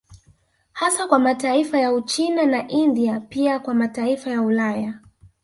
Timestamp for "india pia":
2.67-3.59